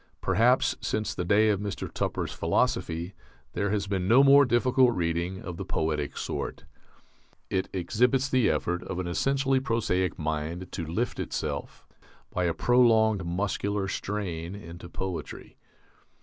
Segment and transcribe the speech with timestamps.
[0.19, 1.87] Perhaps since the day of Mr.
[1.87, 3.13] Tupper's "Philosophy"
[3.53, 6.65] there has been no more difficult reading of the poetic sort.
[7.51, 11.87] It exhibits the effort of an essentially prosaic mind to lift itself,
[12.33, 15.55] by a prolonged muscular strain, into poetry.